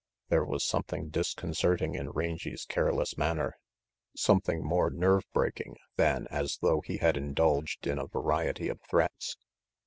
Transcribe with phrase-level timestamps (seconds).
[0.29, 3.55] There was something disconcerting in Rangy *s care less manner,
[4.15, 9.37] something more nerve breaking than as though he had indulged in a variety of threats.